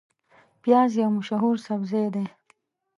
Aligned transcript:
پیاز 0.61 0.91
یو 1.01 1.09
مشهور 1.17 1.55
سبزی 1.65 2.05
دی 2.13 2.25